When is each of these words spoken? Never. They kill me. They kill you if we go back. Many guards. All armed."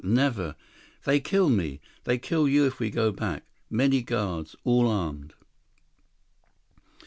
Never. 0.03 0.55
They 1.05 1.19
kill 1.19 1.47
me. 1.47 1.79
They 2.05 2.17
kill 2.17 2.47
you 2.49 2.65
if 2.65 2.79
we 2.79 2.89
go 2.89 3.11
back. 3.11 3.43
Many 3.69 4.01
guards. 4.01 4.55
All 4.63 4.87
armed." 4.87 5.35